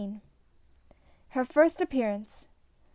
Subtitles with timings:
[1.29, 2.47] HER FIRST APPEARANCE.